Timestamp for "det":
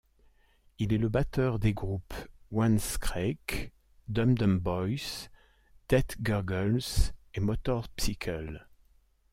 5.91-6.15